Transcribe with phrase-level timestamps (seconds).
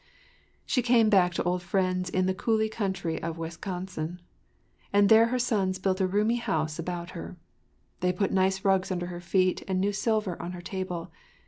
[0.65, 4.19] She came back to old friends in “the Coolly Country of Wisconsin,”
[4.91, 7.37] and there her sons built a roomy house about her.
[7.99, 11.11] They put nice rugs under her feet and new silver on her table.